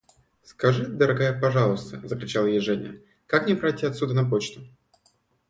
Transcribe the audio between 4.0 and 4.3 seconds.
на